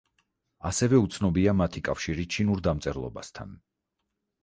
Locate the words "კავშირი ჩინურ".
1.91-2.67